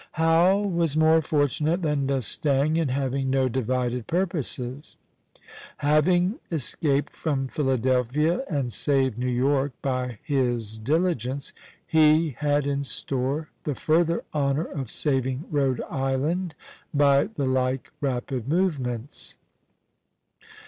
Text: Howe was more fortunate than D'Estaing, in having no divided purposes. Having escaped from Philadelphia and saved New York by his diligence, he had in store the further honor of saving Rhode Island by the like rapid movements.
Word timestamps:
Howe 0.13 0.57
was 0.59 0.97
more 0.97 1.21
fortunate 1.21 1.83
than 1.83 2.07
D'Estaing, 2.07 2.75
in 2.75 2.87
having 2.87 3.29
no 3.29 3.47
divided 3.47 4.07
purposes. 4.07 4.95
Having 5.77 6.39
escaped 6.49 7.15
from 7.15 7.45
Philadelphia 7.47 8.43
and 8.49 8.73
saved 8.73 9.19
New 9.19 9.29
York 9.29 9.73
by 9.83 10.17
his 10.23 10.79
diligence, 10.79 11.53
he 11.85 12.31
had 12.39 12.65
in 12.65 12.83
store 12.83 13.49
the 13.63 13.75
further 13.75 14.23
honor 14.33 14.65
of 14.65 14.89
saving 14.89 15.45
Rhode 15.51 15.81
Island 15.87 16.55
by 16.91 17.25
the 17.25 17.45
like 17.45 17.91
rapid 18.01 18.47
movements. 18.49 19.35